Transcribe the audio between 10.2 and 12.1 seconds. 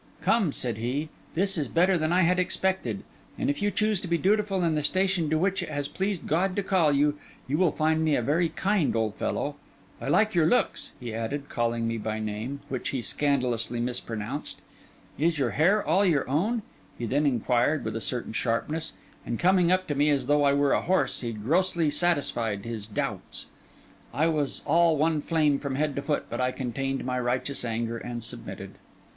your looks,' he added, calling me